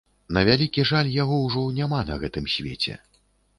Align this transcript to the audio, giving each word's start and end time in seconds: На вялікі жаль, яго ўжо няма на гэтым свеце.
На 0.37 0.41
вялікі 0.47 0.85
жаль, 0.91 1.11
яго 1.17 1.37
ўжо 1.45 1.67
няма 1.81 2.01
на 2.09 2.19
гэтым 2.25 2.51
свеце. 2.57 2.99